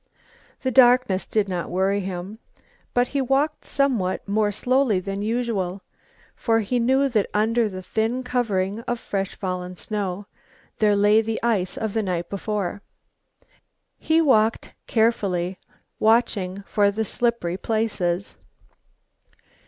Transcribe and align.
The 0.63 0.71
darkness 0.71 1.27
did 1.27 1.47
not 1.47 1.69
worry 1.69 1.99
him, 1.99 2.39
but 2.91 3.09
he 3.09 3.21
walked 3.21 3.65
somewhat 3.65 4.27
more 4.27 4.51
slowly 4.51 4.99
than 4.99 5.21
usual, 5.21 5.83
for 6.35 6.61
he 6.61 6.79
knew 6.79 7.07
that 7.09 7.29
under 7.35 7.69
the 7.69 7.83
thin 7.83 8.23
covering 8.23 8.79
of 8.87 8.99
fresh 8.99 9.35
fallen 9.35 9.75
snow 9.75 10.25
there 10.79 10.95
lay 10.97 11.21
the 11.21 11.39
ice 11.43 11.77
of 11.77 11.93
the 11.93 12.01
night 12.01 12.31
before. 12.31 12.81
He 13.99 14.21
walked 14.23 14.71
carefully, 14.87 15.59
watching 15.99 16.63
for 16.65 16.89
the 16.89 17.05
slippery 17.05 17.57
places. 17.57 18.37